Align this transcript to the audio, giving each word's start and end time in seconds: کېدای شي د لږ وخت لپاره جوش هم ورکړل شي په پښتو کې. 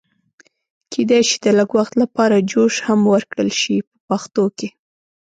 کېدای 0.91 1.21
شي 1.29 1.37
د 1.45 1.47
لږ 1.57 1.69
وخت 1.79 1.93
لپاره 2.03 2.45
جوش 2.51 2.75
هم 2.87 2.99
ورکړل 3.13 3.49
شي 3.61 3.75
په 3.87 3.95
پښتو 4.07 4.45
کې. 4.57 4.67